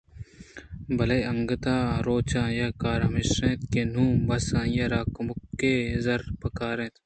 [0.97, 5.73] بلئے انگتءَ ہرروچ آئی ءِ کار ہمیش اَت کہ نوں بس آئی ءَ را کموکے
[6.03, 6.95] زرّ پکار اِنت